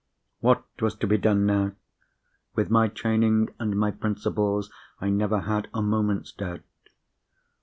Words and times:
What 0.39 0.65
was 0.81 0.95
to 0.95 1.05
be 1.05 1.19
done 1.19 1.45
now? 1.45 1.73
With 2.55 2.71
my 2.71 2.87
training 2.87 3.53
and 3.59 3.77
my 3.77 3.91
principles, 3.91 4.71
I 4.99 5.11
never 5.11 5.41
had 5.41 5.67
a 5.75 5.83
moment's 5.83 6.31
doubt. 6.31 6.61